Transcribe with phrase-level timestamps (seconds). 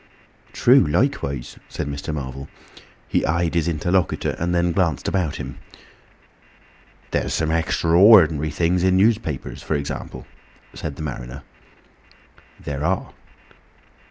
[0.51, 2.11] "True likewise," said Mr.
[2.11, 2.49] Marvel.
[3.07, 5.59] He eyed his interlocutor, and then glanced about him.
[7.11, 10.25] "There's some extra ordinary things in newspapers, for example,"
[10.73, 11.43] said the mariner.
[12.59, 13.13] "There are."